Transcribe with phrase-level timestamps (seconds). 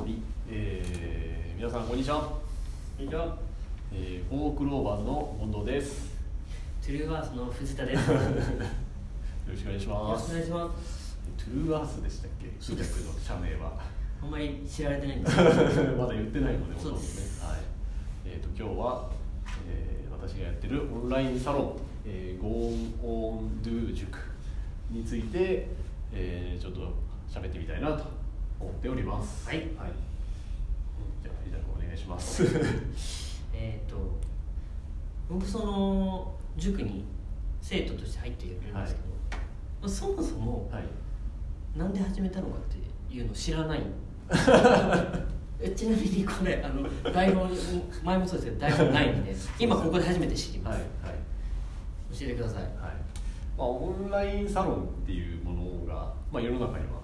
[0.00, 0.14] はい、
[0.48, 2.20] えー、皆さんこんにちは。
[2.22, 2.38] こ
[3.02, 3.36] んにちは。
[3.92, 6.16] えー、フォークローバーズの近藤です。
[6.82, 8.10] トゥルーアースの藤田です。
[8.10, 8.22] よ よ
[9.46, 10.24] ろしくお願いしろます。
[10.24, 11.18] しくお願いします。
[11.36, 12.50] トゥルーアースでしたっけ？
[12.58, 13.78] 主役の社名は。
[14.22, 17.46] あんまり知られてないんですまだ言ってないので、そうですね。
[17.46, 17.60] はい。
[18.24, 19.10] えっ、と今日は、
[19.68, 21.76] えー、私がやってるオンラインサロン、
[22.06, 24.18] えー、ゴーンオンドゥ塾
[24.90, 25.68] について、
[26.10, 26.94] えー、ちょっと
[27.30, 28.19] 喋ってみたいなと
[28.60, 29.48] 思っております。
[29.48, 29.66] はいはい。
[31.22, 32.44] じゃあ藤田君お願いします。
[33.54, 33.96] えっと、
[35.28, 37.04] 僕その塾に
[37.60, 38.92] 生徒として入っているんですけど、はい
[39.82, 40.84] まあそもそもはい。
[41.78, 42.60] なんで始めたのかっ
[43.08, 43.82] ていうのを知らない。
[45.62, 47.50] えちなみにこれあの台本
[48.02, 51.14] 前もそうですけど台本ないんで今ここで初めて知りまはいす、はい。
[52.18, 52.72] 教えてくださいはい
[53.58, 56.99] まあ、オンラインサロンっていうものが、まあ、世の中には、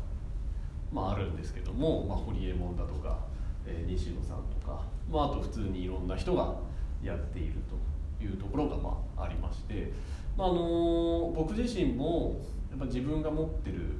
[0.92, 3.18] まあ、あるんですけども、まあ、ホリエモンだとか、
[3.66, 6.56] えー西野さんとか、まあ、あと普通にいろんな人が
[7.02, 7.54] やっている
[8.18, 9.92] というところが、まあ、ありまして、
[10.36, 13.96] まああの僕自身もやっぱ自分が持ってる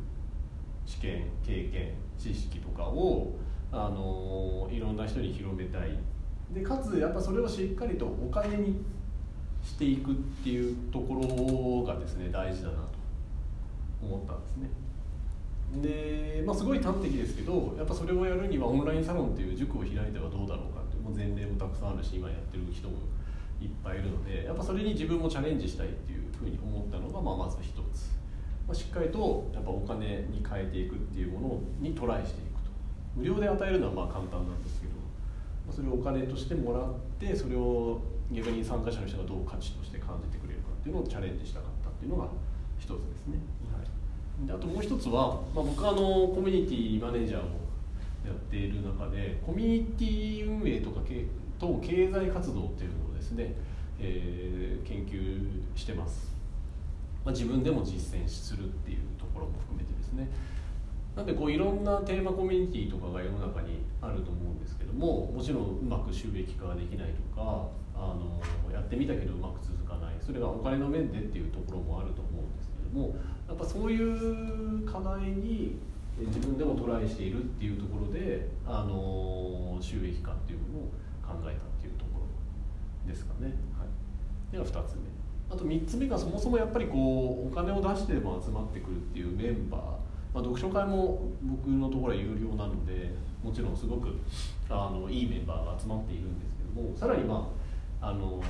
[0.87, 3.35] 知見経験知識とかを、
[3.73, 5.99] あのいろんな人に広めたい。
[6.53, 8.85] でかつやっぱそれをしっかりとお金に
[9.65, 12.83] していくっていうところがですね大事だなと
[14.01, 14.69] 思ったんですね。
[15.75, 22.97] で、まあ、すごい端的ですけどやっぱそれをやるにはオンラインサロンっていう塾を開いてはどうだろうかってもう前例もたくさんあるし今やってる人も
[23.61, 28.13] いっぱいいるのでやっぱそれに自分もチャレンジしたいっていうふうに思ったのが、まあ、まず一つ、
[28.67, 32.71] まあ、しっかりとやっぱお金に変えていくっていうものにトライしていくと。
[33.17, 34.93] 無料で与えるのはまあ簡単なんですけど
[35.67, 38.01] まあそれをお金としてもらってそれを
[38.31, 42.29] 逆に参加者の人がどう価値として感じてくれるかっていうのをチャレンジしたかったっていうのが
[42.79, 43.39] 一つですね、
[43.73, 43.87] はい、
[44.45, 47.43] であともう一つは、まあ、僕はあのコミュニティマネージャーを
[48.27, 51.25] やっている中でコミュニティ運営とかけ
[51.59, 53.55] と経済活動っていうのをですね、
[53.99, 56.33] えー研究してます、
[57.25, 60.29] まあ、自分でも実践するっていうところも含めてですね。
[61.17, 68.39] なんでこういろんなテーマコミュニティとかが世の中にあると思うんですけどももちろんうまく収益化ができないとかあの
[68.71, 70.15] やってみたけどうまく続かない。
[70.21, 72.76] それがお金の面でっていうところもあると思うんです。
[72.97, 73.15] も
[73.49, 75.79] やっぱそういう課題に
[76.19, 80.83] 自分でもトライしているっていうところであの収益化っていうのを
[81.23, 82.21] 考えたっていうとこ
[83.07, 83.53] ろですかね。
[83.79, 85.17] はい、では2つ目。
[85.49, 89.81] あと3つ目がそもそもやっぱりこうお金を出しても集まってくるっていうメンバー。
[90.35, 93.11] まあ、読書会も僕のところは有料なので
[93.43, 94.09] もちろんすごく
[94.69, 97.49] あのいいメンバーが集まっているんですけどもさらにま
[98.03, 98.43] ああの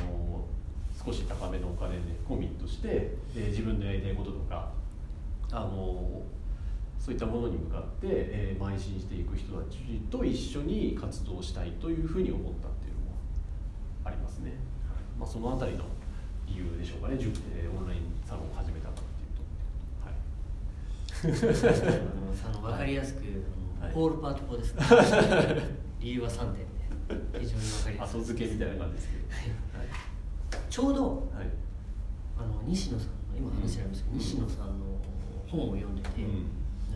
[1.06, 4.72] 少し高めのお金でコミットして、えー自分のやりたいこととか
[5.52, 6.22] あの
[6.98, 9.78] そういったものに向かって、えー邁進していく人たち
[10.10, 13.12] と一緒に活動したいというふうに思ったっていうのも
[14.04, 14.54] ありますね、
[15.18, 15.84] まあ、そのあたりの
[16.48, 19.42] 理由でしょうかね、塾えーオンラインサロンを始めたかっていうと、
[20.02, 22.02] はい。
[22.44, 24.82] あの分かりやすく、はいポールパート法ですね
[26.00, 29.86] 理由は3点で非常に分かりやすい後付けみたいな感じですけど、はい
[30.76, 31.48] ちょうどはい。
[32.38, 34.18] あの西野さんの今話してありますけど、うん。
[34.18, 34.84] 西野さんの
[35.48, 36.10] 本を読んでて、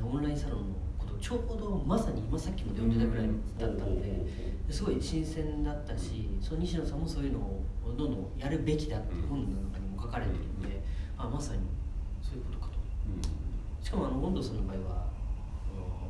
[0.05, 4.27] オンラインサロンのことをちょうどまさに今さっきまで読んでたぐらいだったので、
[4.69, 7.65] すごい新鮮だったし、その西野さんもそういうのを
[7.97, 10.83] どんどんやるべきだっていう本の中にも書かれてるので、
[11.17, 11.61] あまさに
[12.21, 12.73] そういうことかと。
[13.83, 15.07] しかもあの温度さんの場合は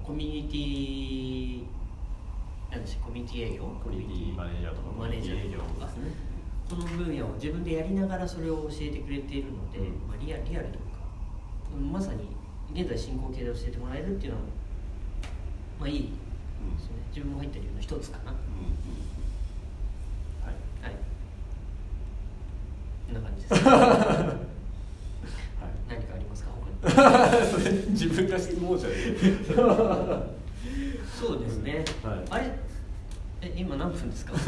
[0.02, 1.62] コミュニティ
[2.74, 3.62] なんでしコミュニティ営業？
[3.78, 4.90] コミュニティマネージャーとか。
[4.98, 6.29] マネージャー営業とかですね
[6.70, 9.86] この分野を自分でやりながらそれを教えてくれているので、うん。
[10.08, 11.00] まあ、リアリアルというか
[11.76, 12.28] うんまさに
[12.72, 14.44] 現在進行形で教えてもらえるっていうのは
[15.80, 16.06] まあいいで
[16.78, 16.96] すね。
[17.08, 18.30] 自分も入ってるような一つかな。
[18.32, 18.36] は
[20.44, 20.52] は
[20.90, 20.92] い。
[20.92, 20.96] い。
[23.06, 23.64] こんな感じです。
[25.88, 26.50] 何かありますか？
[27.90, 28.94] 自分が質問者で。
[31.18, 32.24] そうですね、はい。
[32.30, 32.52] あれ？
[33.42, 34.34] え今何分ですか？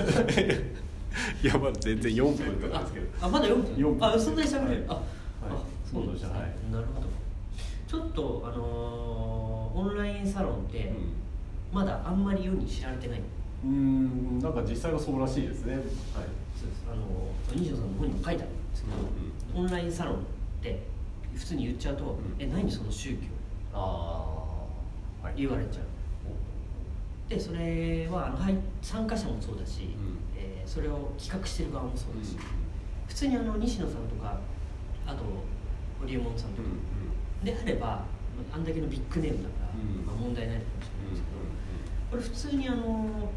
[1.43, 2.25] いやまだ全然4
[2.61, 3.07] 分なんあですけど。
[3.21, 3.77] あまだ4分？
[3.77, 4.09] 四分。
[4.09, 5.03] あそんなに喋れる、あ、はい。
[5.51, 6.41] あそうなんですね、はい。
[6.73, 7.07] なるほど。
[7.87, 10.93] ちょっとあのーオンラインサロンって、
[11.73, 13.21] まだあんまり世に知られてない？
[13.65, 15.75] うんなんか実際はそうらしいですね。
[15.77, 15.85] はい。
[15.85, 16.85] そうです。
[16.91, 17.03] あの
[17.55, 18.89] 西野さんの本にも書いてあるんですけ
[19.55, 20.19] ど、オンラインサロンっ
[20.63, 20.83] て
[21.35, 22.17] 普通に言っちゃうと、ん。
[22.39, 23.19] え何その宗教？
[23.75, 23.79] あ
[25.23, 25.35] あはい。
[25.37, 25.85] 言われちゃう。
[27.29, 29.87] でそれはあのはい参加者もそうだし、ん。
[30.32, 30.32] えー
[30.73, 32.39] それを企画してる側もそうだし、うん。
[33.07, 34.39] 普通にあの西野さんとか
[35.07, 35.23] あと
[36.01, 36.69] 堀江門さんとか、
[37.45, 38.05] であれば
[38.55, 40.07] あんだけのビッグネームだから、うん。
[40.07, 41.37] まあ、問題ないのかもしれないですけど、
[42.11, 43.31] これ普通にあの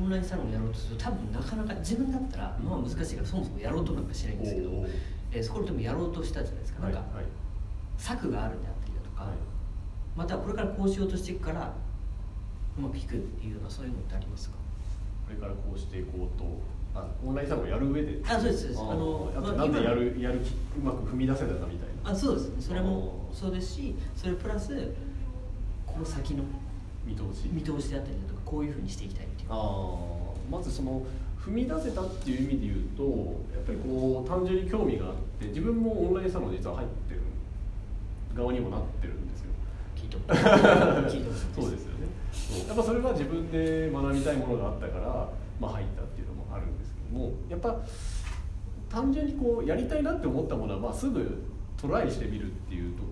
[0.00, 4.70] オンラインサロンやろうとすると多分なかなか自分だったら、まあ難しいからそもそもやろうとなんかしないんですけど、
[5.30, 6.82] えー、そこでもやろうとしたじゃないですか。
[6.82, 7.24] なんか、はいはい、
[7.96, 9.32] 策があるんであったりだとか、はい、
[10.16, 11.72] またこれからこうしようとしていくから
[12.76, 14.56] うまくいくっていうようなそういうのってありますか？
[15.28, 16.44] これからこうしていこうと
[16.94, 22.10] あオンラインサロンやる上であそうですあのあとなんでやるやるうまく踏み出せたかみたいな。
[22.10, 22.68] あそうです。
[22.68, 24.94] それもそうですしそれプラス
[25.86, 26.44] この先の
[27.04, 27.48] 見通し。
[27.52, 29.48] 見通しであったりだとかこういうふうにしていきたいっていう。
[29.50, 30.08] あ
[30.50, 31.02] まずその
[31.38, 33.02] 踏み出せたっていう意味で言うと
[33.54, 37.20] やっぱりこう単純に興味があって自分もオンラインサロン実は入ってる
[38.34, 39.52] 側にもなってるんですよ。
[39.94, 40.34] 聞いた
[41.60, 42.06] そうですよね
[42.66, 45.28] やっぱそれは自分で学びたいものがあったから、
[45.60, 47.76] まあ、入ったっていうのもあるんですけどもやっぱ
[48.88, 51.44] 単純にこうやりたいなって思ったものは、まあ、すぐ
[51.80, 53.08] トライしてみるっていうとこ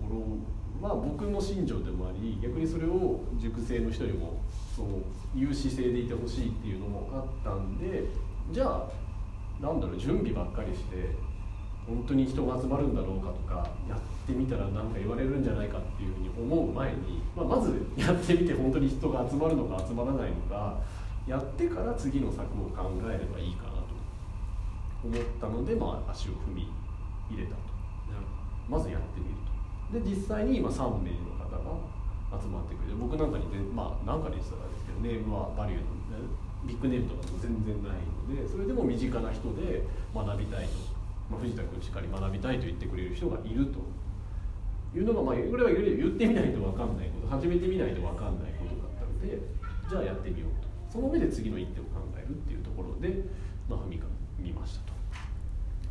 [0.81, 4.39] ろは僕の信条でもあり逆にそれを塾生の人にも
[4.75, 8.03] そういう姿勢でいてほしいっていうのもあったんで
[8.51, 8.87] じゃあ
[9.61, 11.09] なんだろう準備ばっかりして
[11.87, 20.75] 本当に人が集まるんだろうかとかやっってみたら何か言われるんじゃないかっていうふうに思う前に、まあ、まずやってみて本当に人が集まるのか集まらないのか
[21.25, 23.87] やってから次の策を考えればいいかなと
[25.07, 26.67] 思ったので、まあ、足を踏み
[27.31, 27.77] 入れたと。
[28.67, 30.03] まずやってみると。
[30.03, 36.27] で実際に今3名の方が集まってくれて僕なんかにでまあ何かで言ってたらですけどネームはバリューの、ね、
[36.67, 40.97] ビッグネームとかも全然ないのでそれでも身近な人で学びたいと。
[41.29, 43.79] まあ、藤田君しっかり学びたいと言ってくれる人がいると
[44.97, 49.37] いうのが、まあ、これは言ってみないと分かんないこと始めてみないと分かんないことだったので
[49.89, 53.23] じゃあやってみようとその上で次の一手を考えるっていうところで、
[53.69, 54.01] まあ、踏み
[54.39, 54.93] みましたと。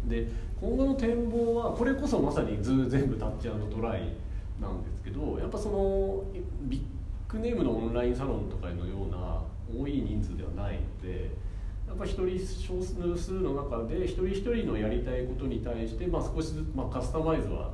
[0.08, 0.28] で
[0.60, 4.14] 今後の展望はこれこそまさに図全部タッチトライ
[4.60, 6.24] なんですけどやっぱその
[6.62, 6.82] ビッ
[7.32, 9.42] グネームのオンラインサロンとかのような
[9.76, 11.30] 多い人数ではないので
[11.88, 17.70] やっぱ一人少数の中で一人一人のやりたいことに対して、まあ、少しずつ、まあ、カスタマイズは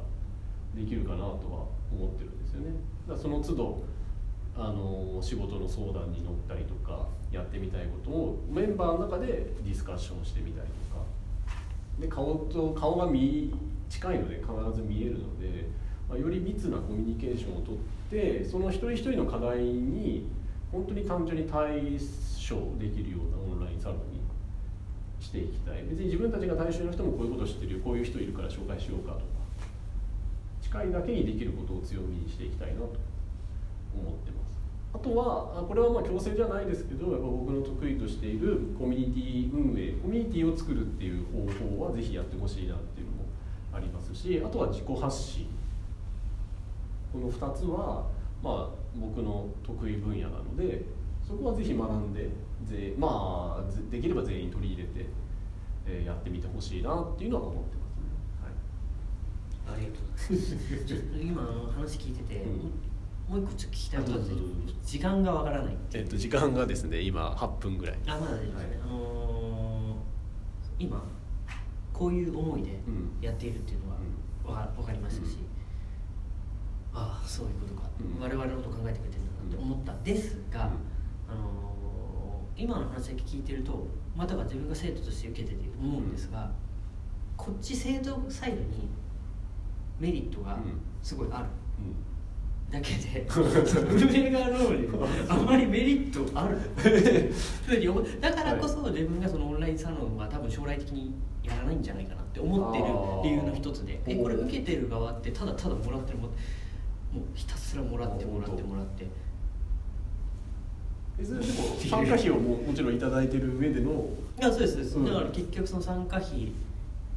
[0.75, 2.75] できるかなとは思ってるんですよね。
[3.09, 3.83] だその都度
[4.57, 9.27] あの仕事の相談に乗ったりとかやってみたいことをメンバーの中で
[9.65, 11.03] ディスカッションしてみたりとか。
[12.01, 13.55] で顔と顔が見
[13.89, 15.69] 近いので必ず見えるので、
[16.09, 17.77] まあ、より密なコミュニケーションをとっ
[18.11, 20.27] てその一人一人の課題に
[20.71, 21.99] 本当に単純に対
[22.41, 24.23] 処できるようなオンラインサロンに
[25.21, 25.85] していきたい。
[25.85, 29.42] 別に自分たちが対象の人もこういうこと知ってるよこういう人いるから紹介しようかとか。
[30.73, 32.85] 近いだけにできることを強みにしていきたいなと
[33.95, 34.59] 思ってます。
[34.95, 43.25] あとはこれはまあ強制じゃないですけどやっぱ僕の得意としているコミュニティ運営コミュニティを作るっていう方法はぜひやってほしいなっていうのも
[43.75, 45.47] ありますしあとは自己発信。
[47.13, 48.07] この2つは
[48.43, 50.87] まあ僕の得意分野なので
[51.27, 52.31] そこはぜひ学んで
[52.65, 55.07] ぜまあできれば全員取り入れて、
[55.87, 57.82] えー、やってみてほしいなっていうのは思ってます、
[59.67, 61.21] ありがとうございます。
[61.21, 62.53] 今の話聞いてて、うん、
[63.29, 64.25] もう一個ちょっと聞きたいことが
[64.85, 67.99] 時間がわからないえっと時間がですね今8分ぐらい。
[68.07, 71.03] あまだですね、はい、あのー、今
[71.93, 72.81] こういう思いで
[73.21, 73.81] やっているっていう
[74.45, 75.37] のはわ、分かりましたし、
[76.93, 80.71] うん、ああそういうことか、うん、我々のこと考えてくれてるんだなって思ったですが、
[81.29, 83.87] あの今の話だけ聞いてると
[84.17, 86.51] または自分が生徒として受けてて思うんですが、
[87.37, 88.89] こっち生徒サイドに
[90.03, 90.59] メリットが
[91.01, 91.47] すごいある、
[92.73, 94.89] だけで 運営側のに
[95.29, 96.59] あまりメリットある。
[98.21, 102.85] だからこそ自分がそのオンラインサロンは多分将来的にやらないんじゃないかなって思ってる
[103.23, 104.01] 理由の一つで。
[104.05, 106.31] えこれ受けてる側ってただただもらってるもう
[107.35, 109.07] ひたすらもらってもらってもらって。
[111.19, 111.43] でも
[111.79, 114.09] 参加費をももちろん頂いてる上での
[114.41, 116.53] いやそうですそうです、うん、だから結局その参加費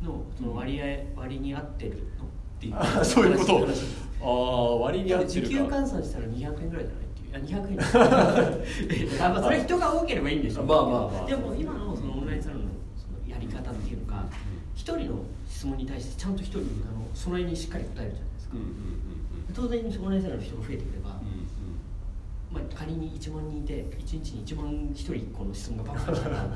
[0.04, 2.26] のその割合、割に合ってるの
[2.58, 2.76] っていう。
[2.78, 3.68] あそういうこと。
[4.22, 7.62] ああ割に合ってる時給換算したら200円ぐらいじゃないっていう。
[7.64, 9.22] あ200円。
[9.26, 10.64] あ、まあ、それ人が多ければいいんでしょ。
[10.64, 11.26] うまあまあまあ。
[11.28, 14.26] でも今のそのオンラインサロンのそのやり方っていうのが
[14.74, 15.20] 一、人の
[15.50, 18.74] 質問に対してちゃんと一人あのそれにしっかり答えるじゃないですか、うんうんうん
[19.48, 21.10] うん、当然オンラインサロンの人が増えてくれば、
[22.52, 26.52] まあ、仮に1万人いて1日に1万1人1個の質問がバンバン来たらど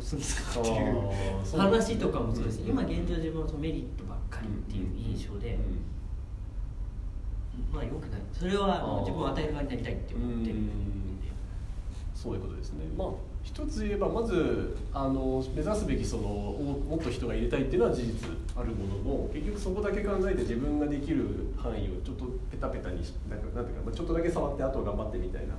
[0.00, 1.58] うするんですかっていう。
[1.58, 4.03] 話とかもそうです、ね、今現状自分はそのメリット
[4.34, 5.58] かりっていう印象で、
[7.72, 8.20] まあよくない。
[8.32, 11.28] それは自分を与える側になりたいって思ってるんで。
[12.14, 12.84] そういうことですね。
[12.96, 13.08] まあ。
[13.44, 25.54] 一つ言えばまずあの目指すべきそのもっと人が入れたいっていうのは事実あるものの結局そこだけ考えて自分ができる範囲をちょっとペタペタになんかなんていうか、まあ、ちょっとだけ触ってあとは頑張ってみたいな。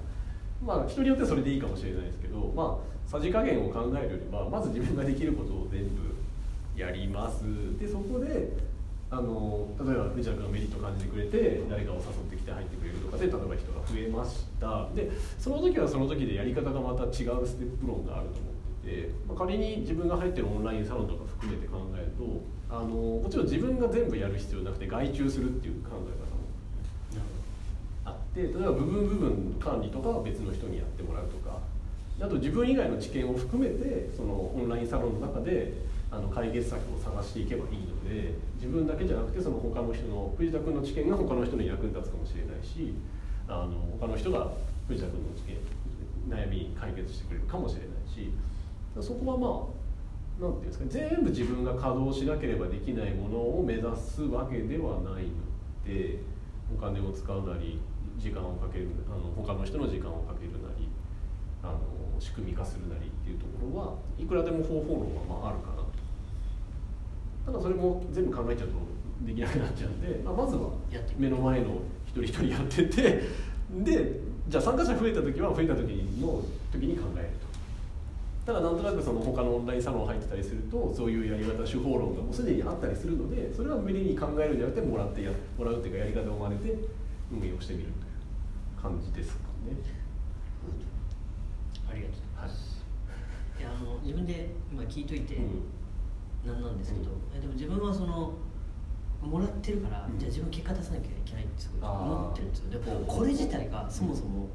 [0.66, 6.15] まあ人によってはそれでいいかもしれないですけどまあさじ加減を考えるよりはまず自分ができることを全部
[6.76, 7.44] やります。
[7.80, 8.50] でそこで
[9.12, 14.90] あの例えば藤田君がメリット感じてくれて誰かを誘ってきて入ってくれるとかで例えば人が増えました。
[14.96, 17.12] でその時はその時でやり方がまた違う
[17.46, 18.54] ステップ論があると思っ
[18.84, 26.06] てて、まあ、仮に自分が入ってるオンラインサロンとか含めて考えるとあのもちろん自分が全部やる必要なくて外注するっていう考え方も
[28.06, 31.60] あって例えば部分部分管理とかは別の人にやってもらうとか
[32.20, 35.74] あと自分以外の知見を含めてそのオンラインサロンの中で
[36.10, 42.94] あの解決策を探していけばいいので自分だけじゃなくてその他の人の藤田君の知見が他の人に役に立つかもしれないし
[43.48, 44.48] あの他の人が
[44.88, 45.60] 藤田君の知見
[46.30, 48.32] 悩み解決してくれるかもしれないし
[49.02, 49.86] そこはまあ
[50.42, 55.44] なんていうんですか全部自分が稼働しなければできないものを目指すわけではないの
[55.86, 56.20] で
[56.74, 57.80] お金を使うなり
[58.18, 60.88] 時間をかけるあの他の人の時間をかけるなり
[61.64, 65.86] あの仕組み化するなりっていうところはいくらでも方法論はまああるかなと
[67.46, 68.74] ただそれも全部考えちゃうと
[69.26, 70.70] できなくなっちゃうんで、まあ、まずは
[71.18, 71.68] 目の前の
[72.06, 73.22] 一人一人やってて
[73.84, 75.82] でじゃあ参加者増えた時は増えた時
[76.20, 77.30] の時に考える
[78.46, 86.76] とただなんとなくその他のオンラインサロン入ってたりするとそういうやり方手法論がもうすでにあったりするのでそれは無理に考えるんじゃなくてもらってやもらうっていうかやり方を真似て
[87.32, 88.10] 運営をしてみるとい
[88.80, 90.05] う感じですかね。
[91.96, 92.84] ありがとうございます。
[93.08, 93.16] は
[93.58, 95.40] い、いやあの自分で今聞いといて、
[96.46, 98.34] なんなんですけど、うん、でも自分はその
[99.24, 102.70] もらってるから、うん、じゃあ自分結果出さなきゃいけないってすごい思ってるんですよ。
[102.70, 104.50] でもこれ自体がそもそも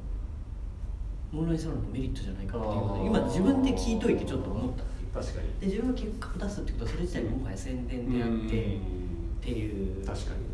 [1.33, 5.49] オンラインサロンのメリットじゃないかっていうので今自分で聞いといてちょっと思った確かに。
[5.61, 8.81] で自分が結果を出すってことはそれ自体がもはや宣伝であってっ
[9.41, 10.05] ていう。
[10.07, 10.51] 確かに。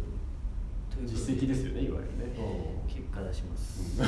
[1.05, 2.77] 実績ですよねいわゆるね。
[2.89, 4.01] 結果出します